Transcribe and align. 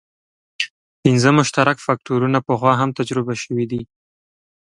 پنځه 1.01 1.29
مشترک 1.37 1.77
فکټورونه 1.85 2.39
پخوا 2.47 2.73
هم 2.81 2.89
تجربه 2.99 3.33
شوي. 3.43 3.75